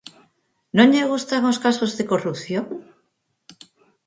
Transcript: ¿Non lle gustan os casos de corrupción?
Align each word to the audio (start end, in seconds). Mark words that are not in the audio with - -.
¿Non 0.77 0.87
lle 0.93 1.09
gustan 1.11 1.41
os 1.51 1.61
casos 1.65 1.91
de 1.97 2.07
corrupción? 2.11 2.65